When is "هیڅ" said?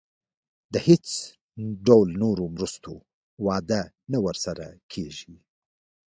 0.87-1.07